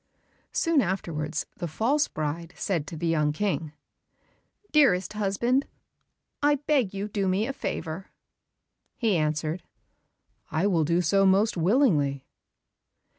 [0.51, 3.71] Soon afterwards the false bride said to the young King,
[4.71, 5.67] "Dearest husband,
[6.41, 8.09] I beg you to do me a favour."
[8.97, 9.61] He answered,
[10.49, 12.25] "I will do so most willingly."